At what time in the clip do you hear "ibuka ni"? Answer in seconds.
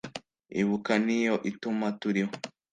0.61-1.17